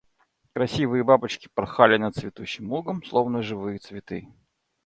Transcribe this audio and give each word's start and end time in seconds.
Красивые 0.55 1.03
бабочки 1.03 1.47
порхали 1.53 1.97
над 1.97 2.15
цветущим 2.15 2.71
лугом, 2.73 3.03
словно 3.03 3.43
живые 3.43 3.77
цветы. 3.77 4.29